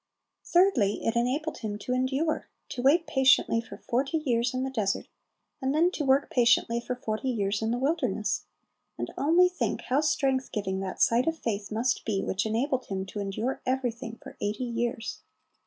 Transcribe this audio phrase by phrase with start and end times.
[0.43, 5.05] Thirdly, it enabled him to "endure," to wait patiently for forty years in the desert,
[5.61, 8.45] and then to work patiently for forty years in the wilderness;
[8.97, 13.05] and only think how strength giving that sight of faith must be which enabled him
[13.05, 15.21] to endure everything for eighty years!